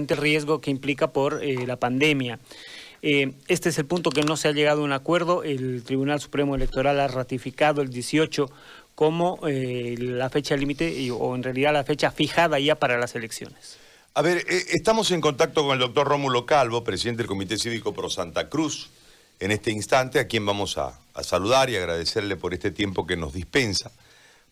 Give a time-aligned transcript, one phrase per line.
[0.00, 2.38] riesgo que implica por eh, la pandemia.
[3.02, 5.42] Eh, este es el punto que no se ha llegado a un acuerdo.
[5.42, 8.50] El Tribunal Supremo Electoral ha ratificado el 18
[8.94, 13.78] como eh, la fecha límite o en realidad la fecha fijada ya para las elecciones.
[14.14, 18.10] A ver, estamos en contacto con el doctor Rómulo Calvo, presidente del Comité Cívico Pro
[18.10, 18.90] Santa Cruz,
[19.40, 23.32] en este instante, a quien vamos a, saludar y agradecerle por este tiempo que nos
[23.32, 23.90] dispensa.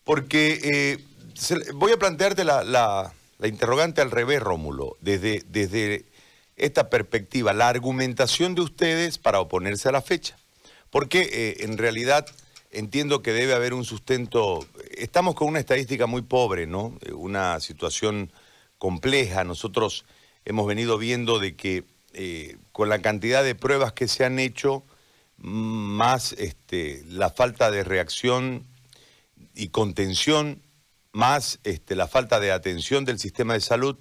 [0.03, 0.99] Porque
[1.75, 3.13] voy a plantearte la la
[3.47, 6.05] interrogante al revés, Rómulo, desde, desde
[6.55, 10.37] esta perspectiva, la argumentación de ustedes para oponerse a la fecha.
[10.89, 12.25] Porque eh, en realidad
[12.71, 14.65] entiendo que debe haber un sustento.
[14.91, 16.97] Estamos con una estadística muy pobre, ¿no?
[17.13, 18.31] Una situación
[18.77, 19.43] compleja.
[19.43, 20.05] Nosotros
[20.45, 21.83] hemos venido viendo de que
[22.13, 24.83] eh, con la cantidad de pruebas que se han hecho,
[25.37, 28.65] más este, la falta de reacción
[29.55, 30.61] y contención
[31.11, 33.97] más este, la falta de atención del sistema de salud,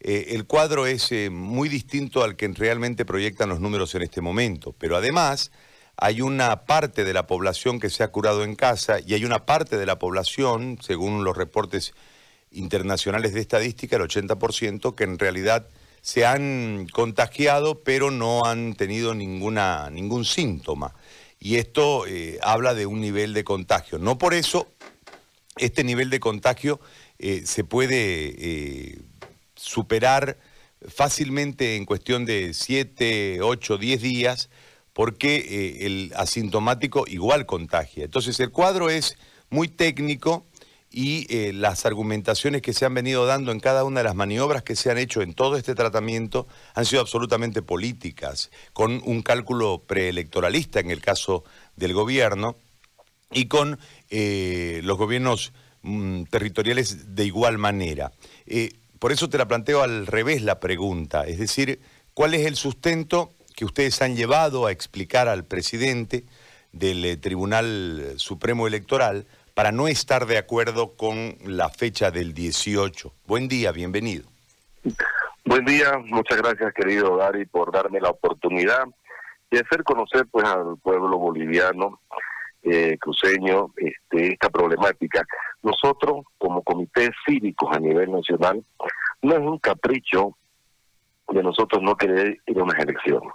[0.00, 4.20] eh, el cuadro es eh, muy distinto al que realmente proyectan los números en este
[4.20, 4.74] momento.
[4.78, 5.52] Pero además
[5.96, 9.46] hay una parte de la población que se ha curado en casa y hay una
[9.46, 11.94] parte de la población, según los reportes
[12.50, 15.68] internacionales de estadística, el 80%, que en realidad
[16.00, 20.94] se han contagiado pero no han tenido ninguna, ningún síntoma.
[21.38, 23.98] Y esto eh, habla de un nivel de contagio.
[23.98, 24.68] No por eso
[25.56, 26.80] este nivel de contagio
[27.18, 29.02] eh, se puede eh,
[29.54, 30.38] superar
[30.88, 34.50] fácilmente en cuestión de 7, 8, 10 días,
[34.92, 38.04] porque eh, el asintomático igual contagia.
[38.04, 39.16] Entonces el cuadro es
[39.50, 40.46] muy técnico
[40.94, 44.76] y las argumentaciones que se han venido dando en cada una de las maniobras que
[44.76, 50.80] se han hecho en todo este tratamiento han sido absolutamente políticas, con un cálculo preelectoralista
[50.80, 51.44] en el caso
[51.76, 52.58] del gobierno
[53.32, 53.78] y con
[54.10, 55.52] eh, los gobiernos
[55.82, 58.12] mm, territoriales de igual manera.
[58.46, 61.80] Eh, por eso te la planteo al revés la pregunta, es decir,
[62.14, 66.24] ¿cuál es el sustento que ustedes han llevado a explicar al presidente
[66.72, 73.12] del eh, Tribunal Supremo Electoral para no estar de acuerdo con la fecha del 18?
[73.26, 74.24] Buen día, bienvenido.
[75.44, 78.84] Buen día, muchas gracias querido Gary por darme la oportunidad
[79.50, 82.00] de hacer conocer pues al pueblo boliviano
[82.62, 85.24] eh, cruceño este, esta problemática.
[85.62, 88.64] Nosotros, como comité cívicos a nivel nacional,
[89.22, 90.36] no es un capricho
[91.28, 93.30] de nosotros no querer ir a unas elecciones.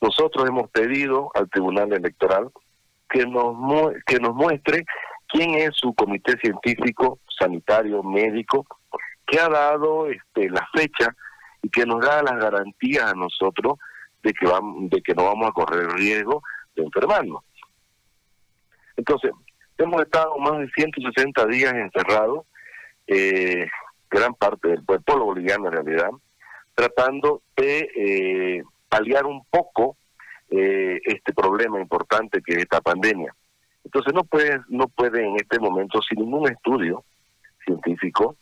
[0.00, 2.50] Nosotros hemos pedido al Tribunal Electoral
[3.08, 4.84] que nos, que nos muestre
[5.28, 8.66] quién es su comité científico, sanitario, médico,
[9.26, 11.14] que ha dado este, la fecha
[11.62, 13.78] y que nos da las garantías a nosotros
[14.22, 16.42] de que, vamos, de que no vamos a correr riesgo
[16.74, 17.42] de enfermarnos.
[18.96, 19.32] Entonces,
[19.78, 22.46] hemos estado más de 160 días encerrados,
[23.06, 23.68] eh,
[24.10, 26.10] gran parte del pueblo boliviano en realidad,
[26.74, 29.96] tratando de eh, paliar un poco
[30.50, 33.34] eh, este problema importante que es esta pandemia.
[33.84, 37.04] Entonces no puede, no puede en este momento, sin ningún estudio
[37.64, 38.36] científico,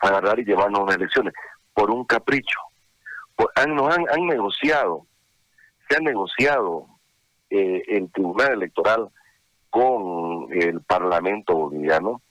[0.00, 1.32] agarrar y llevarnos a unas elecciones
[1.72, 2.58] por un capricho.
[3.56, 5.06] han, nos han, han negociado,
[5.88, 6.86] se ha negociado
[7.50, 9.08] eh, el Tribunal Electoral
[9.74, 12.22] con el Parlamento boliviano,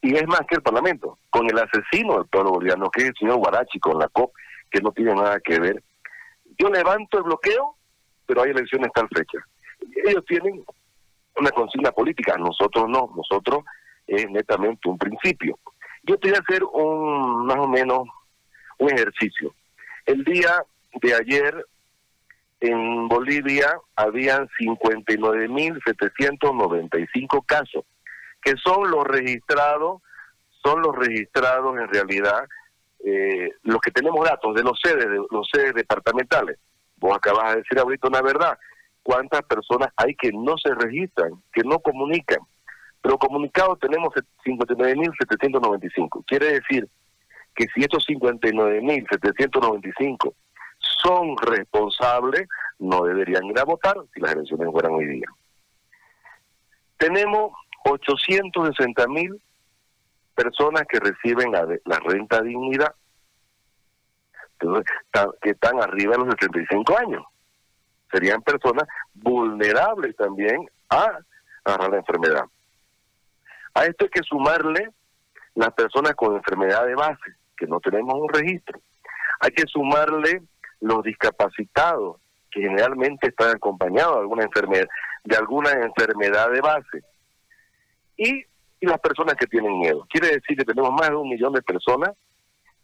[0.00, 3.14] y es más que el Parlamento, con el asesino del pueblo boliviano, que es el
[3.18, 4.32] señor Guarachi, con la COP,
[4.70, 5.82] que no tiene nada que ver.
[6.58, 7.76] Yo levanto el bloqueo,
[8.24, 9.38] pero hay elecciones tal fecha.
[10.06, 10.64] Ellos tienen
[11.36, 13.62] una consigna política, nosotros no, nosotros
[14.06, 15.58] es netamente un principio.
[16.04, 18.08] Yo te voy a hacer un, más o menos,
[18.78, 19.52] un ejercicio.
[20.06, 20.64] El día
[21.02, 21.66] de ayer
[22.60, 27.84] en Bolivia habían 59.795 casos,
[28.42, 30.02] que son los registrados,
[30.64, 32.48] son los registrados en realidad,
[33.04, 36.58] eh, los que tenemos datos de los sedes, de los sedes departamentales.
[36.96, 38.58] Vos acabas de decir ahorita una verdad.
[39.02, 42.40] ¿Cuántas personas hay que no se registran, que no comunican?
[43.02, 44.14] Pero comunicados tenemos
[44.44, 46.24] 59.795.
[46.26, 46.88] Quiere decir
[47.54, 50.34] que si estos 59.795
[51.06, 52.48] son responsables,
[52.78, 55.26] no deberían ir a votar si las elecciones fueran hoy día.
[56.96, 57.52] Tenemos
[57.84, 59.40] 860 mil
[60.34, 62.94] personas que reciben la, renta dignidad,
[65.42, 67.24] que están arriba de los 75 años.
[68.10, 71.18] Serían personas vulnerables también a
[71.64, 72.44] agarrar la enfermedad.
[73.74, 74.88] A esto hay que sumarle
[75.54, 78.80] las personas con enfermedad de base, que no tenemos un registro.
[79.40, 80.42] Hay que sumarle
[80.80, 82.18] los discapacitados,
[82.50, 84.88] que generalmente están acompañados de alguna enfermedad,
[85.24, 87.02] de alguna enfermedad de base.
[88.16, 88.44] Y,
[88.80, 90.06] y las personas que tienen miedo.
[90.08, 92.10] Quiere decir que tenemos más de un millón de personas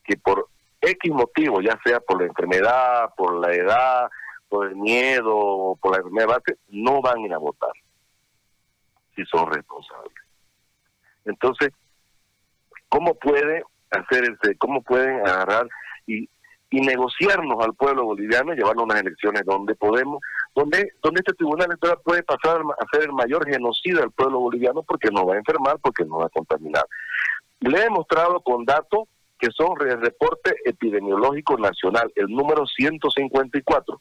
[0.04, 0.48] que por
[0.80, 4.10] X motivo, ya sea por la enfermedad, por la edad,
[4.48, 7.72] por el miedo, por la enfermedad, no van a ir a votar
[9.14, 10.12] si son responsables.
[11.24, 11.70] Entonces,
[12.88, 15.68] ¿cómo puede hacer ese, cómo pueden agarrar
[16.06, 16.28] y,
[16.72, 20.20] y negociarnos al pueblo boliviano y llevarnos a unas elecciones donde podemos,
[20.54, 24.82] donde, donde este tribunal electoral puede pasar a ser el mayor genocidio del pueblo boliviano
[24.82, 26.84] porque nos va a enfermar, porque nos va a contaminar.
[27.60, 29.06] Le he demostrado con datos
[29.38, 34.00] que son el reporte epidemiológico nacional, el número 154,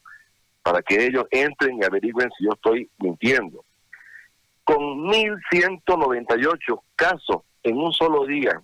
[0.63, 3.65] para que ellos entren y averigüen si yo estoy mintiendo.
[4.63, 8.61] Con 1.198 casos en un solo día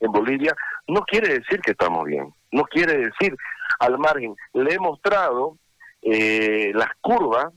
[0.00, 0.54] en Bolivia,
[0.88, 3.36] no quiere decir que estamos bien, no quiere decir
[3.78, 4.36] al margen.
[4.52, 5.56] Le he mostrado
[6.02, 7.52] eh, las curvas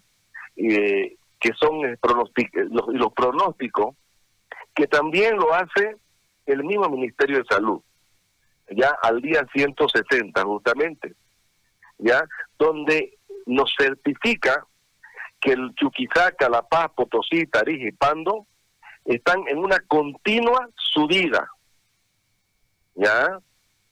[0.55, 3.95] eh, que son los, los pronósticos,
[4.73, 5.95] que también lo hace
[6.45, 7.81] el mismo Ministerio de Salud,
[8.71, 11.13] ya al día 160 justamente,
[11.97, 12.23] ya
[12.57, 14.65] donde nos certifica
[15.39, 18.45] que el Chuquisaca, La Paz, Potosí, Tarija y Pando
[19.05, 21.49] están en una continua subida,
[22.95, 23.39] ¿ya?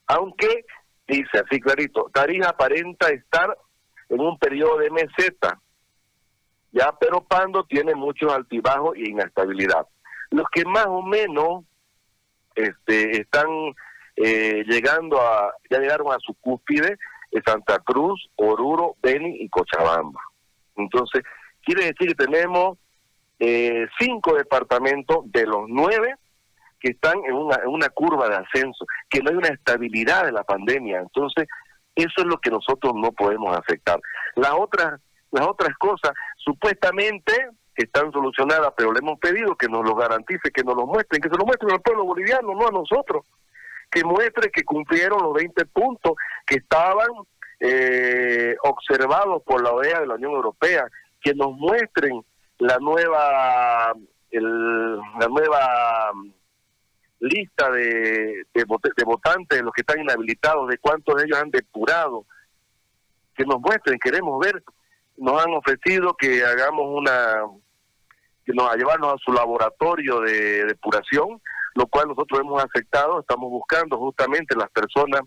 [0.06, 0.64] Aunque,
[1.08, 3.56] dice así clarito, Tarija aparenta estar
[4.08, 5.58] en un periodo de meseta,
[6.70, 9.86] ya, pero Pando tiene muchos altibajos y inestabilidad.
[10.30, 11.64] Los que más o menos
[12.54, 13.48] este, están
[14.16, 16.98] eh, llegando a, ya llegaron a su cúspide,
[17.30, 20.20] de Santa Cruz, Oruro, Beni y Cochabamba.
[20.76, 21.22] Entonces,
[21.62, 22.78] quiere decir que tenemos
[23.38, 26.14] eh, cinco departamentos de los nueve
[26.80, 30.32] que están en una, en una curva de ascenso, que no hay una estabilidad de
[30.32, 31.00] la pandemia.
[31.00, 31.46] Entonces,
[31.94, 34.00] eso es lo que nosotros no podemos aceptar.
[34.36, 35.00] Las otras,
[35.32, 37.32] las otras cosas, supuestamente
[37.74, 41.28] están solucionadas, pero le hemos pedido que nos lo garantice, que nos lo muestren, que
[41.28, 43.24] se lo muestren al pueblo boliviano, no a nosotros,
[43.90, 46.12] que muestre que cumplieron los 20 puntos
[46.46, 47.08] que estaban
[47.60, 50.86] eh, observados por la OEA de la Unión Europea,
[51.20, 52.24] que nos muestren
[52.58, 53.94] la nueva
[54.30, 56.12] el, la nueva
[57.20, 58.64] lista de, de,
[59.04, 62.24] votantes, de los que están inhabilitados, de cuántos de ellos han depurado,
[63.34, 64.62] que nos muestren, queremos ver,
[65.16, 67.42] nos han ofrecido que hagamos una
[68.44, 71.40] que nos a llevarnos a su laboratorio de depuración,
[71.74, 75.20] lo cual nosotros hemos aceptado, estamos buscando justamente las personas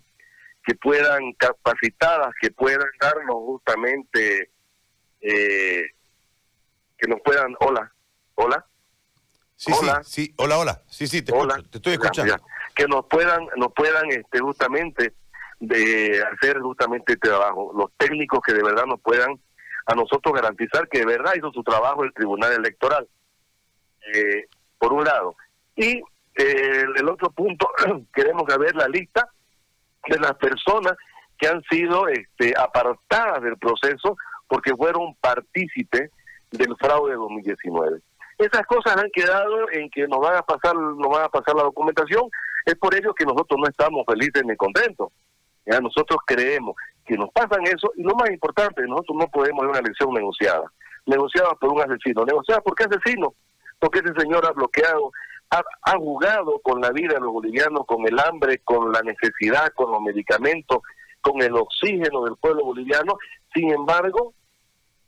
[0.64, 4.50] que puedan capacitadas, que puedan darnos justamente,
[5.20, 5.84] eh,
[6.98, 7.92] que nos puedan, hola,
[8.34, 8.66] hola.
[9.64, 10.02] Sí, hola.
[10.02, 11.54] sí, sí, hola, hola, sí, sí, te, hola.
[11.70, 12.34] te estoy escuchando.
[12.74, 15.14] Que nos puedan, nos puedan este, justamente
[15.60, 19.40] de hacer justamente este trabajo, los técnicos que de verdad nos puedan
[19.86, 23.06] a nosotros garantizar que de verdad hizo su trabajo el Tribunal Electoral,
[24.12, 24.46] eh,
[24.78, 25.36] por un lado.
[25.76, 25.98] Y
[26.34, 27.70] eh, el otro punto,
[28.12, 29.28] queremos saber la lista
[30.08, 30.94] de las personas
[31.38, 34.16] que han sido este, apartadas del proceso
[34.48, 36.10] porque fueron partícipes
[36.50, 38.00] del fraude de 2019.
[38.42, 41.62] Esas cosas han quedado en que nos van a pasar, nos van a pasar la
[41.62, 42.28] documentación.
[42.64, 45.12] Es por ello que nosotros no estamos felices ni contentos.
[45.64, 45.80] ¿ya?
[45.80, 46.74] Nosotros creemos
[47.06, 50.64] que nos pasan eso y lo más importante, nosotros no podemos ir una elección negociada,
[51.06, 53.34] negociada por un asesino, negociada por qué asesino,
[53.78, 55.12] porque ese señor ha bloqueado,
[55.50, 59.72] ha, ha, jugado con la vida de los bolivianos, con el hambre, con la necesidad,
[59.74, 60.78] con los medicamentos,
[61.20, 63.18] con el oxígeno del pueblo boliviano,
[63.54, 64.34] sin embargo,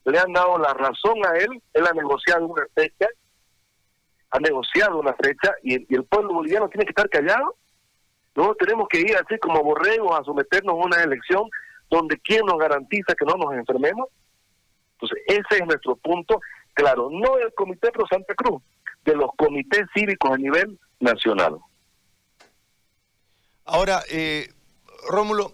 [0.04, 3.06] le han dado la razón a él, él ha negociado una fecha,
[4.34, 7.56] ha negociado una fecha y el, pueblo boliviano tiene que estar callado.
[8.34, 11.48] Luego tenemos que ir así como borregos a someternos a una elección
[11.88, 14.08] donde quién nos garantiza que no nos enfermemos.
[14.94, 16.40] Entonces, ese es nuestro punto,
[16.72, 18.60] claro, no del Comité Pro Santa Cruz,
[19.04, 21.58] de los comités cívicos a nivel nacional.
[23.66, 24.48] Ahora, eh,
[25.10, 25.52] Rómulo,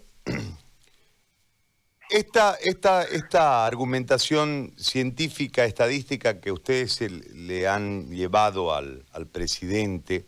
[2.11, 10.27] esta, esta, esta argumentación científica, estadística que ustedes le han llevado al, al presidente,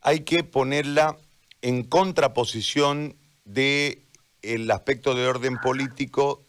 [0.00, 1.16] hay que ponerla
[1.62, 4.02] en contraposición de
[4.42, 6.44] el aspecto de orden político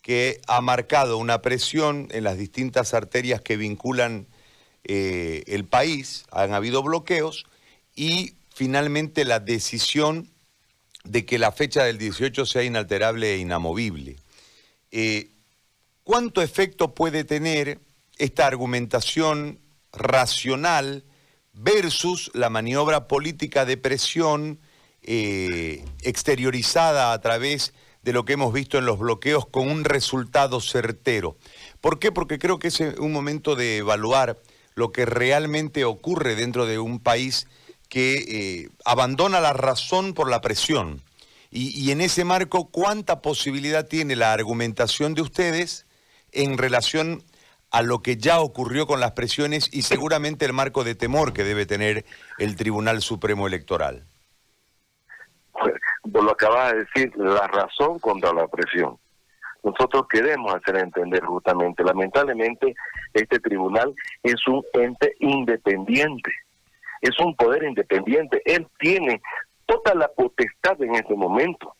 [0.00, 4.28] que ha marcado una presión en las distintas arterias que vinculan
[4.84, 7.44] eh, el país, han habido bloqueos
[7.96, 10.30] y finalmente la decisión
[11.06, 14.16] de que la fecha del 18 sea inalterable e inamovible.
[14.90, 15.30] Eh,
[16.02, 17.80] ¿Cuánto efecto puede tener
[18.18, 19.60] esta argumentación
[19.92, 21.04] racional
[21.52, 24.60] versus la maniobra política de presión
[25.02, 27.72] eh, exteriorizada a través
[28.02, 31.36] de lo que hemos visto en los bloqueos con un resultado certero.
[31.80, 32.12] ¿Por qué?
[32.12, 34.38] Porque creo que es un momento de evaluar
[34.74, 37.48] lo que realmente ocurre dentro de un país
[37.88, 41.02] que eh, abandona la razón por la presión
[41.50, 45.86] y, en ese marco, ¿cuánta posibilidad tiene la argumentación de ustedes
[46.32, 47.22] en relación
[47.70, 51.44] a lo que ya ocurrió con las presiones y seguramente el marco de temor que
[51.44, 52.04] debe tener
[52.38, 54.04] el Tribunal Supremo Electoral?
[56.04, 58.98] Vos lo acabas de decir, la razón contra la presión.
[59.62, 62.74] Nosotros queremos hacer entender justamente, lamentablemente,
[63.14, 66.30] este tribunal es un ente independiente,
[67.00, 68.42] es un poder independiente.
[68.44, 69.20] Él tiene
[69.66, 71.74] toda la potestad en este momento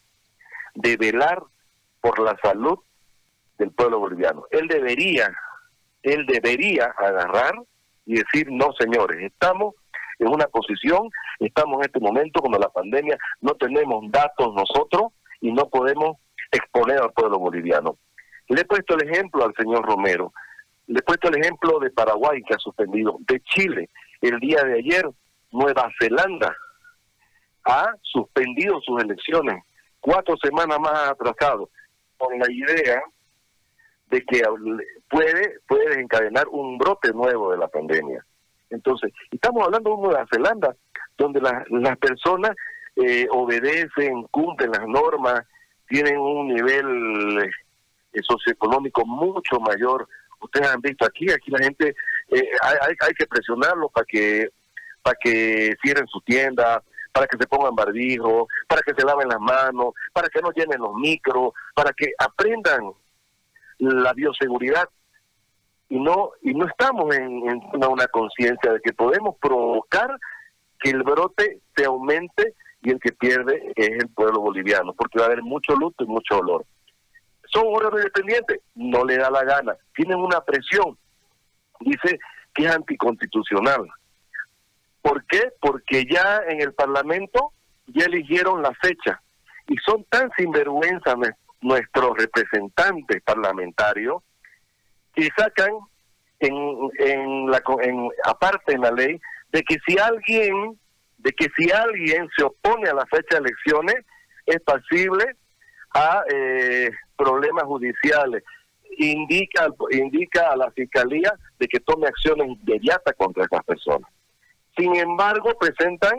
[0.75, 1.43] de velar
[2.01, 2.79] por la salud
[3.59, 4.45] del pueblo boliviano.
[4.51, 5.33] Él debería,
[6.03, 7.55] él debería agarrar
[8.05, 9.75] y decir, no señores, estamos
[10.19, 15.53] en una posición, estamos en este momento cuando la pandemia, no tenemos datos nosotros y
[15.53, 16.17] no podemos
[16.51, 17.99] exponer al pueblo boliviano.
[18.49, 20.33] Le he puesto el ejemplo al señor Romero,
[20.87, 23.91] le he puesto el ejemplo de Paraguay que ha suspendido, de Chile,
[24.27, 25.09] el día de ayer,
[25.53, 26.57] Nueva Zelanda
[27.65, 29.63] ha suspendido sus elecciones
[30.01, 31.69] cuatro semanas más atrasado,
[32.17, 33.03] con la idea
[34.11, 34.43] de que
[35.09, 38.25] puede, puede desencadenar un brote nuevo de la pandemia.
[38.71, 40.77] Entonces, estamos hablando de Nueva Zelanda,
[41.19, 42.53] donde las personas
[42.97, 45.43] eh, obedecen, cumplen las normas,
[45.89, 47.51] tienen un nivel
[48.13, 50.09] eh, socioeconómico mucho mayor.
[50.41, 51.95] Ustedes han visto aquí, aquí la gente,
[52.29, 54.51] eh, hay, hay que presionarlos para que
[55.03, 59.39] para que cierren su tienda, para que se pongan barbijo, para que se laven las
[59.39, 62.91] manos, para que no llenen los micros, para que aprendan
[63.79, 64.89] la bioseguridad
[65.89, 67.43] y no y no estamos en,
[67.73, 70.19] una conciencia de que podemos provocar
[70.81, 75.27] que el brote se aumente y el que pierde es el pueblo boliviano, porque va
[75.27, 76.65] a haber mucho luto y mucho dolor.
[77.53, 80.99] Son órganos independientes, no le da la gana, tienen una presión,
[81.81, 82.19] dice
[82.55, 83.89] que es anticonstitucional.
[85.03, 85.53] ¿Por qué?
[85.61, 87.53] Porque ya en el Parlamento
[87.87, 89.21] ya eligieron la fecha
[89.69, 91.15] y son tan sinvergüenza
[91.61, 94.23] nuestros representantes parlamentarios
[95.15, 95.71] que sacan
[96.41, 96.55] en,
[96.99, 99.21] en la en, aparte en la ley
[99.53, 100.79] de que si alguien
[101.19, 104.05] de que si alguien se opone a la fecha de elecciones
[104.45, 105.37] es pasible
[105.95, 108.45] a eh, problemas judiciales
[108.97, 114.11] indica indica a la fiscalía de que tome acciones inmediatas contra estas personas
[114.77, 116.19] sin embargo, presentan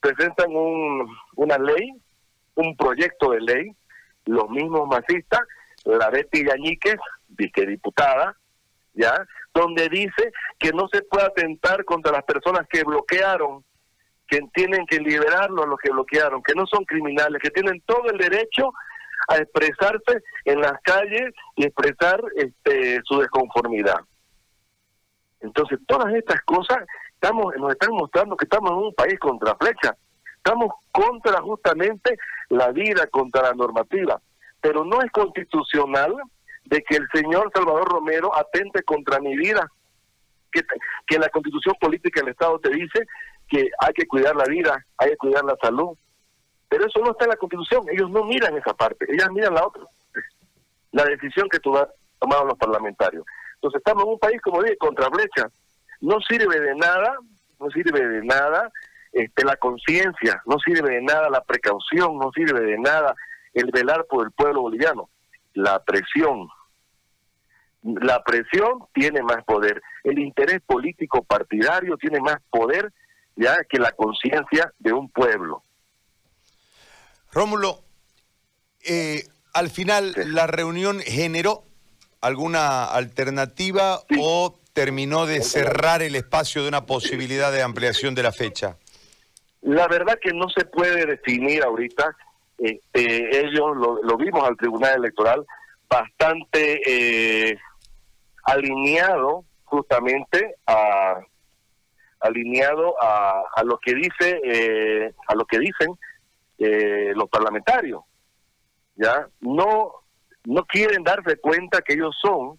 [0.00, 1.92] presentan un, una ley,
[2.54, 3.70] un proyecto de ley,
[4.26, 5.40] los mismos masistas,
[5.84, 6.96] la Betty Yañíquez,
[7.28, 8.36] diputada,
[8.94, 9.26] ¿ya?
[9.52, 13.64] Donde dice que no se puede atentar contra las personas que bloquearon,
[14.28, 18.18] que tienen que liberarlos los que bloquearon, que no son criminales, que tienen todo el
[18.18, 18.72] derecho
[19.28, 24.00] a expresarse en las calles y expresar este, su desconformidad.
[25.40, 26.78] Entonces, todas estas cosas
[27.14, 29.96] estamos nos están mostrando que estamos en un país contra flecha.
[30.36, 32.16] Estamos contra justamente
[32.50, 34.20] la vida, contra la normativa.
[34.60, 36.14] Pero no es constitucional
[36.64, 39.70] de que el señor Salvador Romero atente contra mi vida.
[40.52, 40.62] Que,
[41.06, 43.06] que la constitución política del Estado te dice
[43.48, 45.96] que hay que cuidar la vida, hay que cuidar la salud.
[46.68, 47.86] Pero eso no está en la constitución.
[47.90, 49.82] Ellos no miran esa parte, ellas miran la otra.
[50.92, 53.24] La decisión que tomado los parlamentarios.
[53.54, 55.48] Entonces estamos en un país, como dije, contra flecha
[56.00, 57.18] no sirve de nada,
[57.58, 58.70] no sirve de nada
[59.12, 63.14] este, la conciencia, no sirve de nada la precaución, no sirve de nada
[63.54, 65.08] el velar por el pueblo boliviano.
[65.54, 66.48] La presión,
[67.82, 72.92] la presión tiene más poder, el interés político partidario tiene más poder
[73.36, 75.62] ya que la conciencia de un pueblo.
[77.36, 77.80] Rómulo,
[78.88, 81.64] eh, al final la reunión generó
[82.22, 88.32] alguna alternativa o terminó de cerrar el espacio de una posibilidad de ampliación de la
[88.32, 88.78] fecha?
[89.60, 92.16] La verdad que no se puede definir ahorita.
[92.56, 95.44] Este, ellos lo, vimos al Tribunal Electoral
[95.90, 97.58] bastante eh,
[98.44, 101.20] alineado justamente a
[102.20, 105.98] alineado a, a lo que dice eh, a lo que dicen
[106.58, 108.02] eh, los parlamentarios
[108.96, 109.92] ya no
[110.46, 112.58] no quieren darse cuenta que ellos son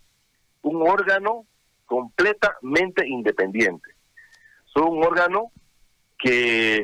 [0.61, 1.45] un órgano
[1.85, 3.95] completamente independientes.
[4.65, 5.51] Son un órgano
[6.19, 6.83] que,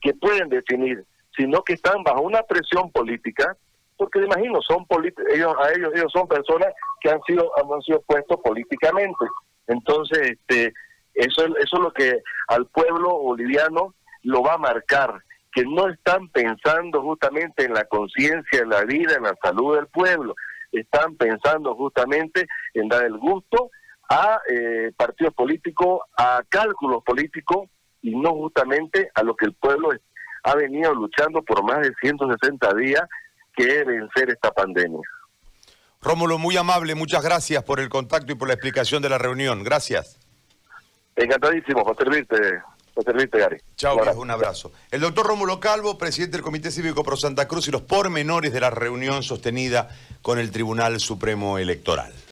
[0.00, 1.04] que pueden definir,
[1.36, 3.56] sino que están bajo una presión política,
[3.96, 4.84] porque imagino, son
[5.32, 6.68] ellos, a ellos, ellos son personas
[7.00, 9.24] que han sido, han sido puestos políticamente.
[9.68, 10.74] Entonces, este,
[11.14, 15.22] eso, eso es lo que al pueblo boliviano lo va a marcar,
[15.56, 19.86] que no están pensando justamente en la conciencia, en la vida, en la salud del
[19.86, 20.34] pueblo,
[20.70, 23.70] están pensando justamente en dar el gusto
[24.10, 27.70] a eh, partidos políticos, a cálculos políticos
[28.02, 29.92] y no justamente a lo que el pueblo
[30.42, 33.04] ha venido luchando por más de 160 días
[33.56, 35.08] que vencer esta pandemia.
[36.02, 39.64] Rómulo, muy amable, muchas gracias por el contacto y por la explicación de la reunión.
[39.64, 40.20] Gracias.
[41.16, 42.60] Encantadísimo, por servirte,
[43.76, 44.72] Chao, un abrazo.
[44.90, 48.60] El doctor Rómulo Calvo, presidente del Comité Cívico Pro Santa Cruz y los pormenores de
[48.60, 49.88] la reunión sostenida
[50.22, 52.12] con el Tribunal Supremo Electoral.